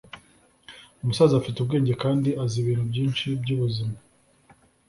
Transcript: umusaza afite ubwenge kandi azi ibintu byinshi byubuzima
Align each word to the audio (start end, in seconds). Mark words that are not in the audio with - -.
umusaza 1.01 1.33
afite 1.37 1.57
ubwenge 1.59 1.93
kandi 2.03 2.29
azi 2.43 2.55
ibintu 2.63 2.83
byinshi 2.91 3.25
byubuzima 3.41 3.95